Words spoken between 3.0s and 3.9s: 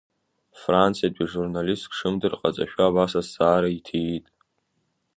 азҵаара